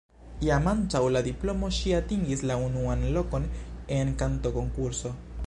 [0.45, 3.47] Jam antaŭ la diplomo ŝi atingis la unuan lokon
[4.01, 5.15] en kantokonkurso.